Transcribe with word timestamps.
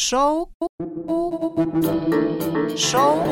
Шоу. 0.00 0.50
Шоу. 2.74 3.22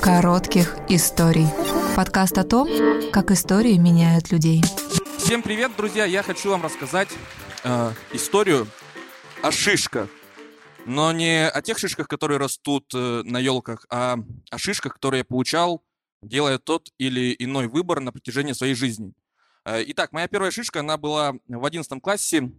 Коротких 0.00 0.76
историй. 0.88 1.48
Подкаст 1.96 2.38
о 2.38 2.44
том, 2.44 2.68
как 3.10 3.32
истории 3.32 3.76
меняют 3.76 4.30
людей. 4.30 4.62
Всем 5.18 5.42
привет, 5.42 5.72
друзья! 5.76 6.04
Я 6.04 6.22
хочу 6.22 6.50
вам 6.50 6.62
рассказать 6.62 7.08
э, 7.64 7.92
историю 8.12 8.68
о 9.42 9.50
шишках. 9.50 10.08
Но 10.84 11.10
не 11.10 11.48
о 11.48 11.60
тех 11.62 11.78
шишках, 11.78 12.06
которые 12.06 12.38
растут 12.38 12.84
э, 12.94 13.22
на 13.24 13.40
елках, 13.40 13.86
а 13.90 14.18
о 14.52 14.58
шишках, 14.58 14.94
которые 14.94 15.18
я 15.18 15.24
получал, 15.24 15.82
делая 16.22 16.58
тот 16.58 16.90
или 16.96 17.34
иной 17.40 17.66
выбор 17.66 17.98
на 17.98 18.12
протяжении 18.12 18.52
своей 18.52 18.74
жизни. 18.74 19.14
Э, 19.64 19.82
итак, 19.84 20.12
моя 20.12 20.28
первая 20.28 20.52
шишка, 20.52 20.78
она 20.78 20.96
была 20.96 21.34
в 21.48 21.64
11 21.64 22.00
классе 22.00 22.52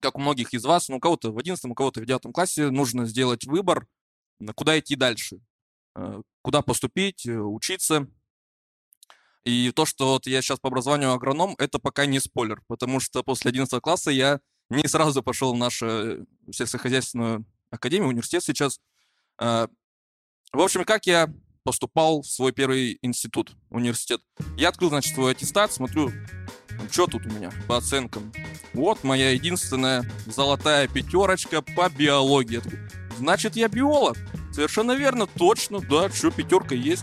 как 0.00 0.16
у 0.16 0.20
многих 0.20 0.54
из 0.54 0.64
вас, 0.64 0.88
ну, 0.88 0.96
у 0.96 1.00
кого-то 1.00 1.32
в 1.32 1.38
11, 1.38 1.64
у 1.64 1.74
кого-то 1.74 2.00
в 2.00 2.06
9 2.06 2.32
классе 2.32 2.70
нужно 2.70 3.06
сделать 3.06 3.44
выбор, 3.44 3.86
куда 4.54 4.78
идти 4.78 4.96
дальше, 4.96 5.40
э, 5.94 6.22
куда 6.42 6.62
поступить, 6.62 7.26
э, 7.26 7.38
учиться. 7.38 8.08
И 9.44 9.70
то, 9.70 9.86
что 9.86 10.14
вот 10.14 10.26
я 10.26 10.42
сейчас 10.42 10.58
по 10.58 10.68
образованию 10.68 11.12
агроном, 11.12 11.54
это 11.58 11.78
пока 11.78 12.06
не 12.06 12.18
спойлер, 12.18 12.62
потому 12.66 13.00
что 13.00 13.22
после 13.22 13.50
11 13.50 13.80
класса 13.80 14.10
я 14.10 14.40
не 14.68 14.86
сразу 14.88 15.22
пошел 15.22 15.54
в 15.54 15.58
нашу 15.58 16.26
сельскохозяйственную 16.50 17.44
академию, 17.70 18.08
университет 18.08 18.42
сейчас. 18.42 18.80
Э, 19.38 19.68
в 20.52 20.60
общем, 20.60 20.84
как 20.84 21.06
я 21.06 21.32
поступал 21.66 22.22
в 22.22 22.26
свой 22.26 22.52
первый 22.52 22.98
институт, 23.02 23.56
университет. 23.70 24.20
Я 24.56 24.68
открыл, 24.68 24.88
значит, 24.90 25.14
свой 25.14 25.32
аттестат, 25.32 25.72
смотрю, 25.72 26.12
что 26.90 27.06
тут 27.06 27.26
у 27.26 27.28
меня 27.28 27.50
по 27.66 27.76
оценкам. 27.76 28.32
Вот 28.76 29.04
моя 29.04 29.30
единственная 29.30 30.04
золотая 30.26 30.86
пятерочка 30.86 31.62
по 31.62 31.88
биологии. 31.88 32.60
Значит, 33.16 33.56
я 33.56 33.68
биолог. 33.68 34.18
Совершенно 34.52 34.92
верно, 34.92 35.26
точно, 35.26 35.80
да, 35.80 36.10
что 36.10 36.30
пятерка 36.30 36.74
есть. 36.74 37.02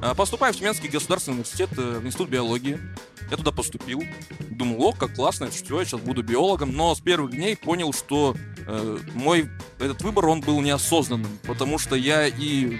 А, 0.00 0.14
поступаю 0.14 0.54
в 0.54 0.56
Тюменский 0.56 0.88
государственный 0.88 1.34
университет, 1.34 1.70
э, 1.76 1.98
в 1.98 2.06
институт 2.06 2.28
биологии. 2.28 2.78
Я 3.32 3.36
туда 3.36 3.50
поступил. 3.50 4.04
Думал, 4.48 4.80
о, 4.80 4.92
как 4.92 5.16
классно, 5.16 5.50
что 5.50 5.80
я 5.80 5.84
сейчас 5.84 6.00
буду 6.00 6.22
биологом. 6.22 6.72
Но 6.72 6.94
с 6.94 7.00
первых 7.00 7.32
дней 7.32 7.56
понял, 7.56 7.92
что 7.92 8.36
э, 8.68 8.98
мой 9.14 9.50
этот 9.80 10.00
выбор, 10.02 10.26
он 10.26 10.40
был 10.40 10.60
неосознанным. 10.60 11.36
Потому 11.48 11.78
что 11.78 11.96
я 11.96 12.28
и 12.28 12.78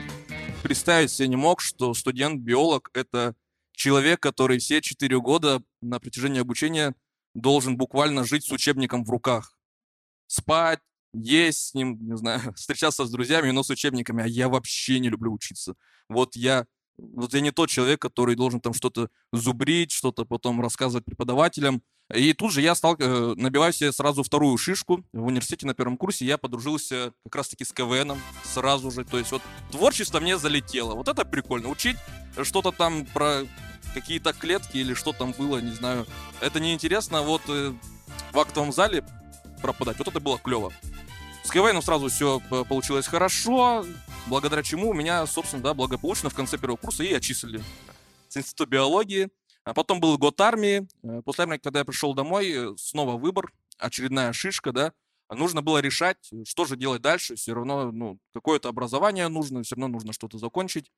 представить 0.62 1.10
себе 1.10 1.26
не 1.26 1.36
мог, 1.36 1.60
что 1.60 1.92
студент-биолог— 1.92 2.90
это 2.94 3.34
человек, 3.72 4.20
который 4.20 4.58
все 4.58 4.80
четыре 4.80 5.20
года 5.20 5.60
на 5.82 5.98
протяжении 5.98 6.40
обучения 6.40 6.94
должен 7.34 7.76
буквально 7.76 8.24
жить 8.24 8.44
с 8.44 8.52
учебником 8.52 9.04
в 9.04 9.10
руках. 9.10 9.56
Спать, 10.26 10.80
есть 11.12 11.68
с 11.68 11.74
ним, 11.74 11.98
не 12.00 12.16
знаю, 12.16 12.52
встречаться 12.56 13.04
с 13.04 13.10
друзьями, 13.10 13.50
но 13.50 13.62
с 13.62 13.70
учебниками. 13.70 14.22
А 14.22 14.26
я 14.26 14.48
вообще 14.48 14.98
не 14.98 15.08
люблю 15.08 15.32
учиться. 15.32 15.74
Вот 16.08 16.36
я, 16.36 16.66
вот 16.98 17.34
я 17.34 17.40
не 17.40 17.50
тот 17.50 17.70
человек, 17.70 18.00
который 18.00 18.36
должен 18.36 18.60
там 18.60 18.74
что-то 18.74 19.08
зубрить, 19.32 19.92
что-то 19.92 20.24
потом 20.24 20.60
рассказывать 20.60 21.04
преподавателям. 21.04 21.82
И 22.14 22.32
тут 22.32 22.52
же 22.52 22.62
я 22.62 22.74
стал, 22.74 22.96
э, 22.98 23.34
набиваю 23.36 23.70
себе 23.72 23.92
сразу 23.92 24.22
вторую 24.22 24.56
шишку. 24.56 25.04
В 25.12 25.26
университете 25.26 25.66
на 25.66 25.74
первом 25.74 25.98
курсе 25.98 26.24
я 26.24 26.38
подружился 26.38 27.12
как 27.24 27.36
раз-таки 27.36 27.64
с 27.64 27.72
КВНом 27.72 28.18
сразу 28.44 28.90
же. 28.90 29.04
То 29.04 29.18
есть 29.18 29.30
вот 29.30 29.42
творчество 29.70 30.18
мне 30.18 30.38
залетело. 30.38 30.94
Вот 30.94 31.08
это 31.08 31.26
прикольно. 31.26 31.68
Учить 31.68 31.98
что-то 32.42 32.72
там 32.72 33.04
про 33.04 33.42
какие-то 33.94 34.32
клетки 34.32 34.76
или 34.76 34.94
что 34.94 35.12
там 35.12 35.32
было, 35.32 35.58
не 35.58 35.72
знаю. 35.72 36.06
Это 36.40 36.60
неинтересно, 36.60 37.22
вот 37.22 37.42
э, 37.48 37.72
в 38.32 38.38
актовом 38.38 38.72
зале 38.72 39.04
пропадать, 39.60 39.98
вот 39.98 40.08
это 40.08 40.20
было 40.20 40.38
клево. 40.38 40.72
С 41.48 41.50
КВНом 41.50 41.80
сразу 41.80 42.08
все 42.08 42.42
э, 42.50 42.64
получилось 42.64 43.06
хорошо, 43.06 43.82
благодаря 44.26 44.62
чему 44.62 44.92
меня, 44.92 45.24
собственно, 45.26 45.62
да, 45.62 45.72
благополучно 45.72 46.28
в 46.28 46.34
конце 46.34 46.58
первого 46.58 46.76
курса 46.76 47.02
и 47.02 47.12
отчислили 47.14 47.62
с 48.28 48.36
института 48.36 48.68
биологии. 48.68 49.30
А 49.64 49.72
потом 49.72 49.98
был 49.98 50.18
год 50.18 50.38
армии. 50.42 50.86
Э, 51.02 51.22
после 51.24 51.44
армии, 51.44 51.56
когда 51.56 51.78
я 51.78 51.84
пришел 51.86 52.12
домой, 52.12 52.50
э, 52.50 52.76
снова 52.76 53.16
выбор, 53.16 53.50
очередная 53.78 54.34
шишка, 54.34 54.72
да, 54.72 54.92
нужно 55.30 55.62
было 55.62 55.78
решать, 55.78 56.18
что 56.44 56.66
же 56.66 56.76
делать 56.76 57.00
дальше. 57.00 57.36
Все 57.36 57.54
равно, 57.54 57.92
ну, 57.92 58.18
какое-то 58.34 58.68
образование 58.68 59.28
нужно, 59.28 59.62
все 59.62 59.74
равно 59.74 59.88
нужно 59.88 60.12
что-то 60.12 60.36
закончить. 60.36 60.92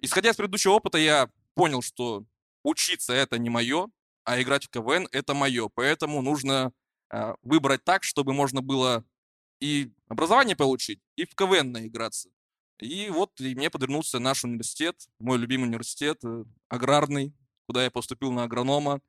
Исходя 0.00 0.30
из 0.30 0.36
предыдущего 0.36 0.72
опыта, 0.72 0.96
я 0.96 1.28
понял, 1.54 1.82
что 1.82 2.24
учиться 2.62 3.12
это 3.12 3.38
не 3.38 3.50
мое, 3.50 3.88
а 4.24 4.40
играть 4.40 4.64
в 4.66 4.70
КВН 4.70 5.08
это 5.12 5.34
мое. 5.34 5.68
Поэтому 5.74 6.22
нужно 6.22 6.72
э, 7.10 7.34
выбрать 7.42 7.84
так, 7.84 8.04
чтобы 8.04 8.32
можно 8.32 8.62
было 8.62 9.04
и 9.60 9.92
образование 10.08 10.56
получить, 10.56 11.00
и 11.16 11.24
в 11.24 11.34
КВН 11.34 11.72
наиграться. 11.72 12.30
И 12.78 13.08
вот 13.10 13.40
и 13.40 13.54
мне 13.54 13.70
подвернулся 13.70 14.18
наш 14.18 14.44
университет, 14.44 14.96
мой 15.18 15.38
любимый 15.38 15.64
университет, 15.64 16.18
э, 16.24 16.44
аграрный, 16.68 17.34
куда 17.66 17.84
я 17.84 17.90
поступил 17.90 18.32
на 18.32 18.44
агронома, 18.44 19.00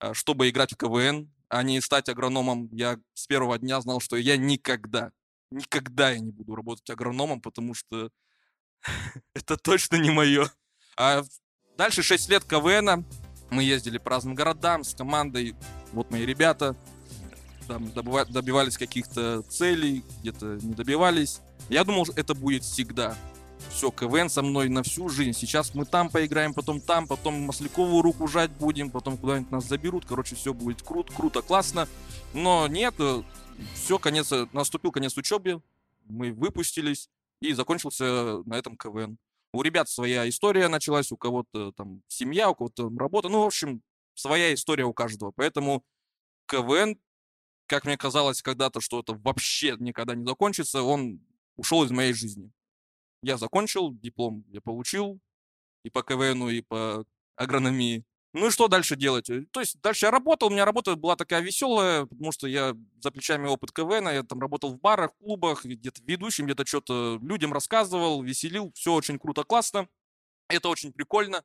э, 0.00 0.12
чтобы 0.12 0.48
играть 0.48 0.72
в 0.72 0.76
КВН, 0.76 1.32
а 1.48 1.62
не 1.62 1.80
стать 1.80 2.08
агрономом. 2.08 2.68
Я 2.72 2.98
с 3.14 3.26
первого 3.26 3.58
дня 3.58 3.80
знал, 3.80 4.00
что 4.00 4.16
я 4.16 4.36
никогда, 4.36 5.12
никогда 5.50 6.10
я 6.10 6.18
не 6.18 6.30
буду 6.30 6.54
работать 6.54 6.88
агрономом, 6.90 7.40
потому 7.40 7.74
что 7.74 8.10
это 9.34 9.56
точно 9.56 9.96
не 9.96 10.10
мое. 10.10 10.50
А 10.96 11.22
Дальше 11.78 12.02
6 12.02 12.28
лет 12.28 12.44
КВНа. 12.44 13.04
Мы 13.50 13.62
ездили 13.62 13.98
по 13.98 14.10
разным 14.10 14.34
городам 14.34 14.82
с 14.82 14.94
командой. 14.94 15.54
Вот 15.92 16.10
мои 16.10 16.26
ребята 16.26 16.76
там 17.68 17.92
добивались 17.92 18.76
каких-то 18.76 19.42
целей, 19.42 20.04
где-то 20.20 20.58
не 20.60 20.74
добивались. 20.74 21.40
Я 21.68 21.84
думал, 21.84 22.04
это 22.16 22.34
будет 22.34 22.64
всегда. 22.64 23.16
Все, 23.70 23.92
КВН 23.92 24.28
со 24.28 24.42
мной 24.42 24.68
на 24.68 24.82
всю 24.82 25.08
жизнь. 25.08 25.38
Сейчас 25.38 25.72
мы 25.72 25.84
там 25.84 26.10
поиграем, 26.10 26.52
потом 26.52 26.80
там, 26.80 27.06
потом 27.06 27.42
Маслякову 27.42 28.02
руку 28.02 28.26
жать 28.26 28.50
будем, 28.50 28.90
потом 28.90 29.16
куда-нибудь 29.16 29.52
нас 29.52 29.64
заберут. 29.64 30.04
Короче, 30.04 30.34
все 30.34 30.52
будет 30.52 30.82
круто, 30.82 31.12
круто, 31.14 31.42
классно. 31.42 31.86
Но 32.34 32.66
нет, 32.66 32.94
все, 33.74 34.00
конец, 34.00 34.32
наступил 34.52 34.90
конец 34.90 35.16
учебы, 35.16 35.62
мы 36.06 36.32
выпустились, 36.32 37.08
и 37.40 37.52
закончился 37.52 38.42
на 38.46 38.54
этом 38.54 38.76
КВН. 38.76 39.16
У 39.52 39.62
ребят 39.62 39.88
своя 39.88 40.28
история 40.28 40.68
началась, 40.68 41.10
у 41.10 41.16
кого-то 41.16 41.72
там 41.72 42.02
семья, 42.08 42.50
у 42.50 42.54
кого-то 42.54 42.90
работа. 42.98 43.28
Ну, 43.28 43.42
в 43.42 43.46
общем, 43.46 43.82
своя 44.14 44.52
история 44.52 44.84
у 44.84 44.92
каждого. 44.92 45.30
Поэтому 45.30 45.84
КВН, 46.46 46.98
как 47.66 47.84
мне 47.84 47.96
казалось 47.96 48.42
когда-то, 48.42 48.80
что 48.80 49.00
это 49.00 49.14
вообще 49.14 49.76
никогда 49.78 50.14
не 50.14 50.26
закончится, 50.26 50.82
он 50.82 51.20
ушел 51.56 51.84
из 51.84 51.90
моей 51.90 52.12
жизни. 52.12 52.50
Я 53.22 53.36
закончил, 53.36 53.92
диплом 53.92 54.44
я 54.48 54.60
получил 54.60 55.20
и 55.82 55.90
по 55.90 56.02
КВНу, 56.02 56.50
и 56.50 56.60
по 56.60 57.04
агрономии. 57.36 58.04
Ну 58.34 58.48
и 58.48 58.50
что 58.50 58.68
дальше 58.68 58.94
делать? 58.94 59.30
Э, 59.30 59.46
то 59.50 59.60
есть 59.60 59.80
дальше 59.80 60.06
я 60.06 60.10
работал, 60.10 60.48
у 60.48 60.50
меня 60.50 60.64
работа 60.64 60.96
была 60.96 61.16
такая 61.16 61.40
веселая, 61.40 62.04
потому 62.06 62.30
что 62.32 62.46
я 62.46 62.76
за 63.00 63.10
плечами 63.10 63.46
опыт 63.46 63.72
КВН, 63.72 64.08
я 64.08 64.22
там 64.22 64.40
работал 64.40 64.70
в 64.70 64.78
барах, 64.78 65.16
клубах, 65.18 65.64
где-то 65.64 66.02
ведущим, 66.04 66.44
где-то 66.46 66.66
что-то 66.66 67.18
людям 67.22 67.52
рассказывал, 67.52 68.22
веселил, 68.22 68.70
все 68.74 68.92
очень 68.92 69.18
круто, 69.18 69.44
классно. 69.44 69.88
Это 70.48 70.68
очень 70.68 70.92
прикольно. 70.92 71.42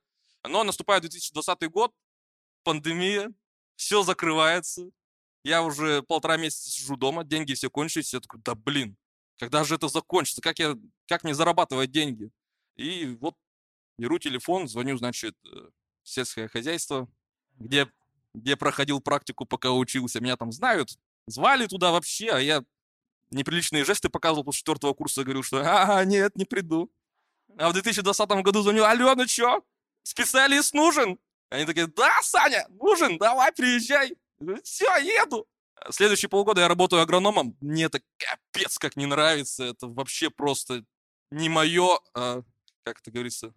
Но 0.47 0.63
наступает 0.63 1.01
2020 1.03 1.69
год, 1.71 1.93
пандемия, 2.63 3.33
все 3.75 4.03
закрывается. 4.03 4.89
Я 5.43 5.63
уже 5.63 6.03
полтора 6.03 6.37
месяца 6.37 6.69
сижу 6.69 6.97
дома, 6.97 7.23
деньги 7.23 7.53
все 7.53 7.69
кончились, 7.69 8.13
я 8.13 8.19
такой, 8.19 8.41
да 8.43 8.55
блин, 8.55 8.97
когда 9.39 9.63
же 9.63 9.75
это 9.75 9.87
закончится? 9.87 10.41
Как, 10.41 10.59
я, 10.59 10.77
как 11.07 11.23
мне 11.23 11.33
зарабатывать 11.33 11.91
деньги? 11.91 12.29
И 12.75 13.17
вот 13.19 13.35
беру 13.97 14.19
телефон, 14.19 14.67
звоню, 14.67 14.97
значит, 14.97 15.35
э, 15.45 15.69
сельское 16.03 16.47
хозяйство, 16.47 17.07
где, 17.57 17.87
где 18.33 18.55
проходил 18.55 18.99
практику, 18.99 19.45
пока 19.45 19.71
учился. 19.71 20.19
Меня 20.19 20.37
там 20.37 20.51
знают, 20.51 20.97
звали 21.27 21.67
туда 21.67 21.91
вообще, 21.91 22.29
а 22.31 22.39
я 22.39 22.63
неприличные 23.31 23.85
жесты 23.85 24.09
показывал 24.09 24.43
после 24.43 24.59
четвертого 24.59 24.93
курса, 24.93 25.23
говорил, 25.23 25.43
что 25.43 25.61
«А, 25.63 26.03
нет, 26.05 26.35
не 26.35 26.45
приду». 26.45 26.91
А 27.57 27.69
в 27.69 27.73
2020 27.73 28.29
году 28.43 28.61
звоню, 28.61 28.83
алло, 28.83 29.13
ну 29.15 29.25
чё, 29.25 29.63
специалист 30.03 30.73
нужен? 30.73 31.19
Они 31.49 31.65
такие, 31.65 31.87
да, 31.87 32.19
Саня, 32.23 32.67
нужен, 32.69 33.17
давай, 33.17 33.51
приезжай. 33.51 34.15
Все, 34.63 34.85
еду. 34.97 35.47
Следующие 35.91 36.29
полгода 36.29 36.61
я 36.61 36.67
работаю 36.67 37.01
агрономом. 37.01 37.55
Мне 37.61 37.85
это 37.85 38.01
капец 38.17 38.77
как 38.77 38.95
не 38.95 39.05
нравится. 39.05 39.63
Это 39.63 39.87
вообще 39.87 40.29
просто 40.29 40.83
не 41.29 41.49
мое, 41.49 41.99
а, 42.15 42.41
как 42.83 43.01
это 43.01 43.11
говорится, 43.11 43.53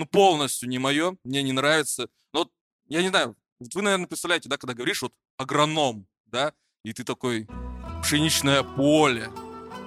ну, 0.00 0.06
полностью 0.06 0.66
не 0.66 0.78
мое, 0.78 1.16
мне 1.24 1.42
не 1.42 1.52
нравится. 1.52 2.08
Но 2.32 2.40
вот, 2.40 2.52
я 2.88 3.02
не 3.02 3.08
знаю, 3.08 3.36
вот 3.58 3.74
вы, 3.74 3.82
наверное, 3.82 4.06
представляете, 4.06 4.48
да, 4.48 4.56
когда 4.56 4.72
говоришь 4.72 5.02
вот 5.02 5.12
агроном, 5.36 6.06
да, 6.24 6.54
и 6.84 6.94
ты 6.94 7.04
такой 7.04 7.46
пшеничное 8.02 8.62
поле, 8.62 9.30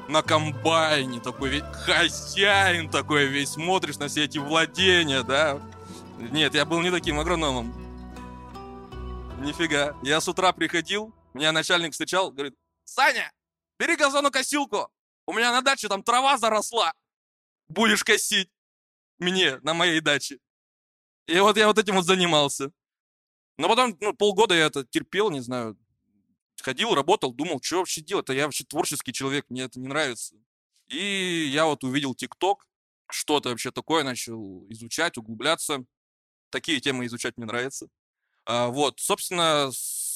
на 0.07 0.21
комбайне 0.21 1.19
такой 1.19 1.50
весь 1.50 1.63
хозяин 1.63 2.92
такой 2.92 3.25
весь, 3.25 3.54
смотришь 3.54 3.98
на 3.98 4.07
все 4.07 4.25
эти 4.25 4.38
владения, 4.38 5.24
да. 5.24 5.60
Нет, 6.19 6.54
я 6.54 6.66
был 6.66 6.80
не 6.81 6.92
таким 6.92 7.19
агрономом. 7.19 7.74
Нифига. 9.42 9.95
Я 10.04 10.21
с 10.21 10.27
утра 10.27 10.54
приходил, 10.54 11.12
меня 11.33 11.51
начальник 11.51 11.94
встречал, 11.94 12.31
говорит, 12.31 12.54
Саня, 12.86 13.31
бери 13.80 13.95
газонокосилку, 13.95 14.89
У 15.25 15.33
меня 15.33 15.51
на 15.51 15.63
даче 15.63 15.88
там 15.88 16.04
трава 16.04 16.38
заросла. 16.38 16.94
Будешь 17.68 18.04
косить 18.04 18.51
мне 19.19 19.57
на 19.60 19.74
моей 19.74 20.00
даче. 20.00 20.39
И 21.27 21.39
вот 21.39 21.57
я 21.57 21.68
вот 21.68 21.77
этим 21.77 21.95
вот 21.95 22.06
занимался. 22.06 22.71
Но 23.57 23.69
потом 23.69 23.98
ну, 24.01 24.13
полгода 24.13 24.56
я 24.56 24.65
это 24.65 24.83
терпел, 24.86 25.30
не 25.30 25.42
знаю. 25.42 25.77
Ходил, 26.62 26.95
работал, 26.95 27.33
думал, 27.33 27.60
что 27.62 27.80
вообще 27.80 28.01
делать-то? 28.01 28.33
Я 28.33 28.45
вообще 28.45 28.63
творческий 28.63 29.13
человек, 29.13 29.45
мне 29.50 29.63
это 29.63 29.80
не 29.80 29.88
нравится. 29.88 30.36
И 30.88 31.50
я 31.51 31.65
вот 31.65 31.83
увидел 31.83 32.15
ТикТок, 32.15 32.65
что-то 33.10 33.50
вообще 33.50 33.71
такое, 33.71 34.04
начал 34.04 34.65
изучать, 34.69 35.18
углубляться. 35.18 35.86
Такие 36.50 36.80
темы 36.80 37.06
изучать 37.06 37.38
мне 37.38 37.45
нравится. 37.45 37.88
А, 38.45 38.68
вот, 38.68 39.00
собственно, 39.00 39.69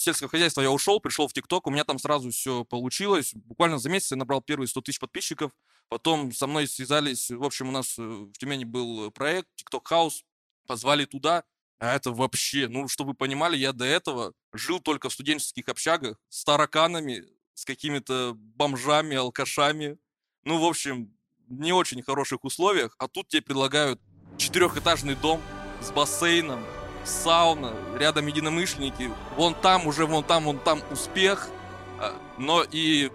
сельского 0.07 0.29
хозяйства 0.29 0.61
я 0.61 0.71
ушел, 0.71 0.99
пришел 1.01 1.27
в 1.27 1.33
ТикТок, 1.33 1.67
у 1.67 1.69
меня 1.69 1.83
там 1.83 1.99
сразу 1.99 2.31
все 2.31 2.63
получилось. 2.63 3.31
Буквально 3.33 3.77
за 3.77 3.89
месяц 3.89 4.11
я 4.11 4.17
набрал 4.17 4.41
первые 4.41 4.67
100 4.67 4.81
тысяч 4.81 4.99
подписчиков. 4.99 5.51
Потом 5.89 6.31
со 6.31 6.47
мной 6.47 6.67
связались, 6.67 7.29
в 7.29 7.43
общем, 7.43 7.69
у 7.69 7.71
нас 7.71 7.97
э, 7.99 8.01
в 8.01 8.33
Тюмени 8.33 8.63
был 8.63 9.11
проект 9.11 9.47
TikTok 9.59 9.83
House, 9.91 10.23
позвали 10.65 11.05
туда. 11.05 11.43
А 11.79 11.93
это 11.93 12.11
вообще, 12.11 12.67
ну, 12.67 12.87
чтобы 12.87 13.11
вы 13.11 13.15
понимали, 13.15 13.57
я 13.57 13.73
до 13.73 13.85
этого 13.85 14.33
жил 14.53 14.79
только 14.79 15.09
в 15.09 15.13
студенческих 15.13 15.67
общагах 15.67 16.17
с 16.29 16.43
тараканами, 16.43 17.25
с 17.53 17.65
какими-то 17.65 18.33
бомжами, 18.35 19.15
алкашами. 19.15 19.97
Ну, 20.43 20.59
в 20.59 20.65
общем, 20.65 21.15
не 21.47 21.73
очень 21.73 22.01
хороших 22.01 22.43
условиях. 22.45 22.95
А 22.97 23.07
тут 23.07 23.27
тебе 23.27 23.41
предлагают 23.41 24.01
четырехэтажный 24.37 25.15
дом 25.15 25.41
с 25.81 25.91
бассейном, 25.91 26.63
сауна, 27.07 27.73
рядом 27.97 28.27
единомышленники. 28.27 29.11
Вон 29.35 29.55
там 29.55 29.87
уже, 29.87 30.05
вон 30.05 30.23
там, 30.23 30.45
вон 30.45 30.59
там 30.59 30.81
успех, 30.91 31.49
а, 31.99 32.13
но 32.37 32.63
и 32.63 33.11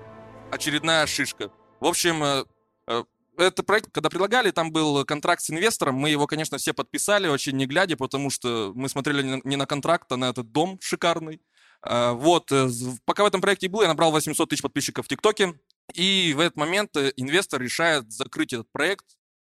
очередная 0.50 1.06
шишка. 1.06 1.50
В 1.80 1.86
общем, 1.86 2.22
э, 2.22 2.44
э, 2.88 3.04
это 3.38 3.62
проект, 3.62 3.90
когда 3.90 4.10
предлагали, 4.10 4.50
там 4.50 4.70
был 4.70 5.04
контракт 5.04 5.42
с 5.42 5.50
инвестором. 5.50 5.96
Мы 5.96 6.10
его, 6.10 6.26
конечно, 6.26 6.58
все 6.58 6.72
подписали, 6.72 7.28
очень 7.28 7.56
не 7.56 7.66
глядя, 7.66 7.96
потому 7.96 8.30
что 8.30 8.72
мы 8.74 8.88
смотрели 8.88 9.40
не 9.44 9.56
на 9.56 9.66
контракт, 9.66 10.10
а 10.12 10.16
на 10.16 10.30
этот 10.30 10.52
дом 10.52 10.78
шикарный. 10.80 11.40
А, 11.82 12.12
вот, 12.12 12.52
э, 12.52 12.68
пока 13.04 13.24
в 13.24 13.26
этом 13.26 13.40
проекте 13.40 13.68
был, 13.68 13.82
я 13.82 13.88
набрал 13.88 14.12
800 14.12 14.48
тысяч 14.48 14.62
подписчиков 14.62 15.06
в 15.06 15.08
ТикТоке. 15.08 15.54
И 15.94 16.32
в 16.36 16.40
этот 16.40 16.56
момент 16.56 16.96
инвестор 16.96 17.60
решает 17.60 18.12
закрыть 18.12 18.52
этот 18.52 18.70
проект, 18.70 19.04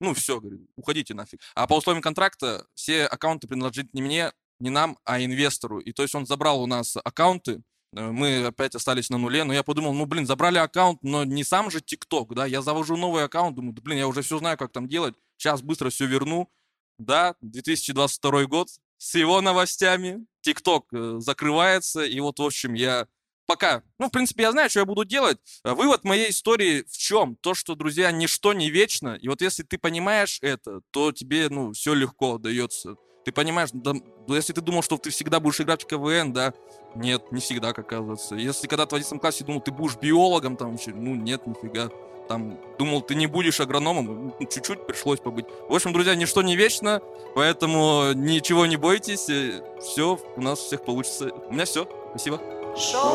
ну, 0.01 0.15
все, 0.15 0.41
говорит, 0.41 0.61
уходите 0.77 1.15
нафиг. 1.15 1.41
А 1.55 1.67
по 1.67 1.75
условиям 1.75 2.03
контракта 2.03 2.67
все 2.75 3.07
аккаунты 3.07 3.49
принадлежат 3.49 3.93
не 3.95 4.03
мне, 4.03 4.33
не 4.61 4.71
нам, 4.71 4.99
а 5.05 5.23
инвестору. 5.23 5.79
И 5.81 5.93
то 5.93 6.03
есть 6.03 6.15
он 6.15 6.27
забрал 6.27 6.63
у 6.63 6.67
нас 6.67 6.97
аккаунты, 6.97 7.63
э, 7.95 8.11
мы 8.11 8.47
опять 8.47 8.75
остались 8.75 9.11
на 9.11 9.19
нуле, 9.19 9.45
но 9.45 9.53
я 9.53 9.63
подумал, 9.63 9.93
ну, 9.93 10.07
блин, 10.07 10.27
забрали 10.27 10.59
аккаунт, 10.59 11.03
но 11.03 11.25
не 11.25 11.45
сам 11.45 11.71
же 11.71 11.81
ТикТок, 11.81 12.35
да, 12.35 12.47
я 12.47 12.63
завожу 12.63 12.97
новый 12.97 13.25
аккаунт, 13.25 13.57
думаю, 13.57 13.73
да, 13.73 13.83
блин, 13.83 13.99
я 13.99 14.09
уже 14.09 14.23
все 14.23 14.39
знаю, 14.39 14.57
как 14.57 14.73
там 14.73 14.89
делать, 14.89 15.15
сейчас 15.37 15.63
быстро 15.63 15.91
все 15.91 16.07
верну. 16.07 16.51
Да, 16.99 17.37
2022 17.43 18.47
год, 18.47 18.69
с 18.97 19.15
его 19.15 19.41
новостями, 19.41 20.27
ТикТок 20.41 20.87
э, 20.93 21.17
закрывается, 21.21 22.05
и 22.05 22.19
вот, 22.19 22.41
в 22.41 22.43
общем, 22.43 22.75
я 22.75 23.07
пока. 23.49 23.83
Ну, 23.99 24.09
в 24.09 24.11
принципе, 24.11 24.43
я 24.43 24.53
знаю, 24.53 24.69
что 24.69 24.81
я 24.81 24.85
буду 24.85 25.05
делать. 25.07 25.39
А 25.65 25.75
вывод 25.75 26.05
моей 26.05 26.31
истории 26.31 26.85
в 26.87 26.97
чем? 26.97 27.35
То, 27.35 27.55
что, 27.55 27.75
друзья, 27.75 28.13
ничто 28.13 28.53
не 28.53 28.71
вечно. 28.71 29.19
И 29.21 29.27
вот 29.27 29.41
если 29.41 29.63
ты 29.63 29.79
понимаешь 29.79 30.39
это, 30.43 30.83
то 30.91 31.11
тебе, 31.13 31.49
ну, 31.49 31.73
все 31.73 31.95
легко 31.95 32.37
дается. 32.37 32.97
Ты 33.25 33.33
понимаешь, 33.33 33.71
да, 33.73 33.95
если 34.29 34.53
ты 34.53 34.61
думал, 34.61 34.83
что 34.83 34.99
ты 34.99 35.11
всегда 35.11 35.41
будешь 35.41 35.61
играть 35.61 35.83
в 35.83 35.87
КВН, 35.87 36.33
да, 36.33 36.53
нет, 36.95 37.33
не 37.33 37.41
всегда, 37.41 37.73
как 37.73 37.87
оказывается. 37.87 38.37
Если 38.37 38.67
когда 38.67 38.85
ты 38.85 38.91
в 38.91 38.99
11 38.99 39.21
классе 39.21 39.45
думал, 39.45 39.61
ты 39.63 39.73
будешь 39.73 39.97
биологом, 39.97 40.57
там, 40.57 40.77
ну, 40.87 41.15
нет, 41.15 41.47
нифига. 41.47 41.91
Там, 42.29 42.59
думал, 42.79 43.01
ты 43.01 43.15
не 43.15 43.27
будешь 43.27 43.61
агрономом, 43.61 44.35
ну, 44.39 44.47
чуть-чуть 44.47 44.87
пришлось 44.87 45.21
побыть. 45.21 45.47
В 45.67 45.75
общем, 45.75 45.95
друзья, 45.95 46.15
ничто 46.15 46.43
не 46.43 46.55
вечно, 46.55 47.01
поэтому 47.35 48.13
ничего 48.13 48.67
не 48.67 48.77
бойтесь, 48.77 49.31
э, 49.31 49.63
все 49.81 50.21
у 50.37 50.41
нас 50.43 50.59
всех 50.59 50.85
получится. 50.85 51.31
У 51.49 51.55
меня 51.55 51.65
все, 51.65 51.89
спасибо. 52.11 52.58
Шоу 52.79 53.11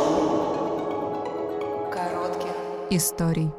коротких 1.90 2.52
историй. 2.90 3.50